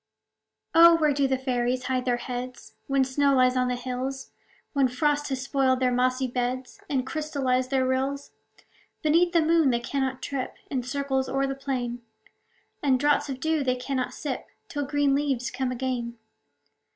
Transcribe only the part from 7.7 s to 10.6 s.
rills? Beneath the moon they cannot trip